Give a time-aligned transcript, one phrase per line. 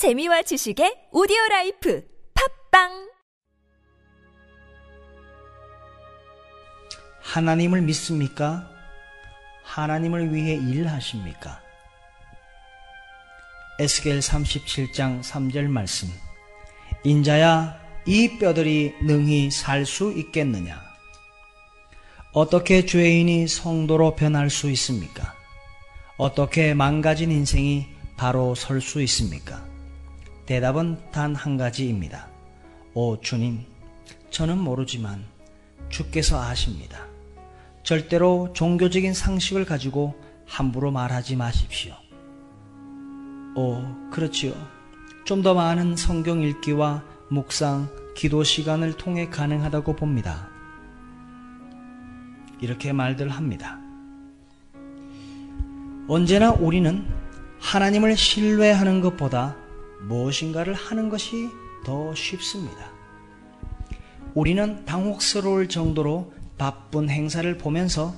[0.00, 2.02] 재미와 지식의 오디오 라이프
[2.72, 3.10] 팟빵
[7.20, 8.66] 하나님을 믿습니까?
[9.62, 11.60] 하나님을 위해 일하십니까?
[13.78, 16.08] 에스겔 37장 3절 말씀
[17.04, 20.80] 인자야 이 뼈들이 능히 살 수 있겠느냐?
[22.32, 25.34] 어떻게 죄인이 성도로 변할 수 있습니까?
[26.16, 27.86] 어떻게 망가진 인생이
[28.16, 29.68] 바로 설 수 있습니까?
[30.50, 32.26] 대답은 단 한 가지입니다.
[32.94, 33.60] 오 주님,
[34.30, 35.22] 저는 모르지만
[35.90, 37.06] 주께서 아십니다.
[37.84, 41.94] 절대로 종교적인 상식을 가지고 함부로 말하지 마십시오.
[43.54, 43.80] 오,
[44.10, 44.52] 그렇지요.
[45.24, 50.48] 좀 더 많은 성경 읽기와 묵상, 기도 시간을 통해 가능하다고 봅니다.
[52.60, 53.78] 이렇게 말들 합니다.
[56.08, 57.06] 언제나 우리는
[57.60, 59.59] 하나님을 신뢰하는 것보다
[60.02, 61.50] 무엇인가를 하는 것이
[61.84, 62.90] 더 쉽습니다.
[64.34, 68.14] 우리는 당혹스러울 정도로 바쁜 행사를 보면서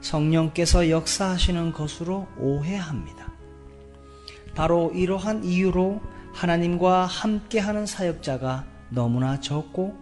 [0.00, 3.30] 성령께서 역사하시는 것으로 오해합니다.
[4.54, 6.00] 바로 이러한 이유로
[6.32, 9.96] 하나님과 함께하는 사역자가 너무나 적고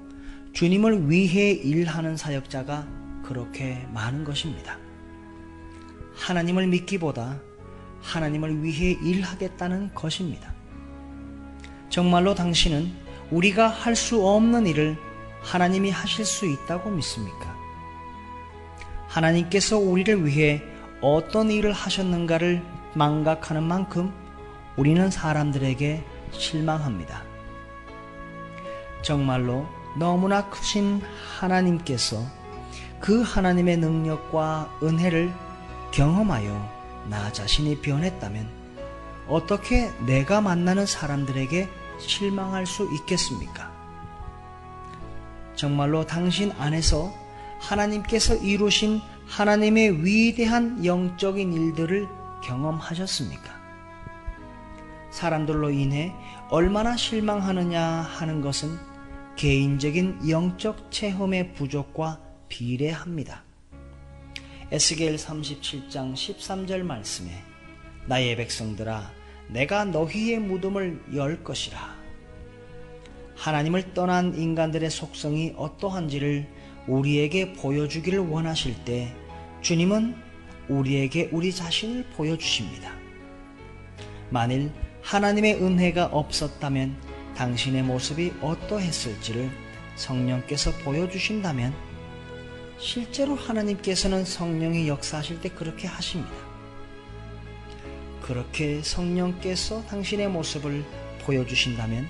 [0.52, 2.86] 주님을 위해 일하는 사역자가
[3.22, 4.78] 그렇게 많은 것입니다.
[6.14, 7.40] 하나님을 믿기보다
[8.02, 10.57] 하나님을 위해 일하겠다는 것입니다.
[11.90, 12.92] 정말로 당신은
[13.30, 14.96] 우리가 할 수 없는 일을
[15.42, 17.56] 하나님이 하실 수 있다고 믿습니까?
[19.08, 20.62] 하나님께서 우리를 위해
[21.00, 22.62] 어떤 일을 하셨는가를
[22.94, 24.12] 망각하는 만큼
[24.76, 27.22] 우리는 사람들에게 실망합니다.
[29.02, 31.00] 정말로 너무나 크신
[31.38, 32.22] 하나님께서
[33.00, 35.32] 그 하나님의 능력과 은혜를
[35.92, 38.48] 경험하여 나 자신이 변했다면
[39.28, 41.68] 어떻게 내가 만나는 사람들에게
[41.98, 43.72] 실망할 수 있겠습니까?
[45.54, 47.12] 정말로 당신 안에서
[47.60, 52.08] 하나님께서 이루신 하나님의 위대한 영적인 일들을
[52.44, 53.58] 경험하셨습니까?
[55.10, 56.14] 사람들로 인해
[56.50, 58.78] 얼마나 실망하느냐 하는 것은
[59.36, 63.44] 개인적인 영적 체험의 부족과 비례합니다.
[64.70, 67.30] 에스겔 37장 13절 말씀에
[68.06, 69.17] 나의 백성들아
[69.48, 71.96] 내가 너희의 무덤을 열 것이라
[73.34, 76.46] 하나님을 떠난 인간들의 속성이 어떠한지를
[76.86, 79.14] 우리에게 보여주기를 원하실 때
[79.60, 80.16] 주님은
[80.68, 82.92] 우리에게 우리 자신을 보여주십니다.
[84.30, 84.70] 만일
[85.02, 86.96] 하나님의 은혜가 없었다면
[87.36, 89.50] 당신의 모습이 어떠했을지를
[89.96, 91.72] 성령께서 보여주신다면
[92.78, 96.47] 실제로 하나님께서는 성령이 역사하실 때 그렇게 하십니다.
[98.28, 100.84] 그렇게 성령께서 당신의 모습을
[101.22, 102.06] 보여주신다면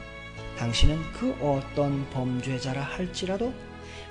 [0.58, 3.54] 당신은 그 어떤 범죄자라 할지라도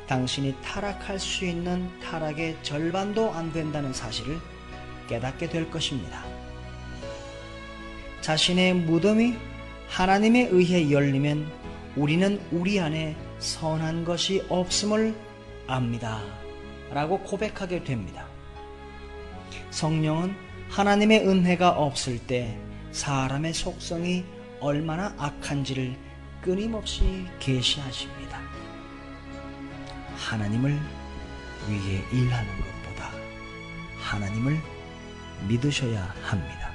[0.07, 4.37] 당신이 타락할 수 있는 타락의 절반도 안 된다는 사실을
[5.09, 6.23] 깨닫게 될 것입니다.
[8.21, 9.35] 자신의 무덤이
[9.89, 11.51] 하나님에 의해 열리면
[11.97, 15.13] 우리는 우리 안에 선한 것이 없음을
[15.67, 16.21] 압니다.
[16.89, 18.25] 라고 고백하게 됩니다.
[19.71, 22.57] 성령은 하나님의 은혜가 없을 때
[22.91, 24.25] 사람의 속성이
[24.59, 25.95] 얼마나 악한지를
[26.41, 28.39] 끊임없이 계시하십니다.
[30.17, 30.71] 하나님을
[31.69, 33.11] 위해 일하는 것보다
[33.99, 34.59] 하나님을
[35.47, 36.66] 믿으셔야 합니다.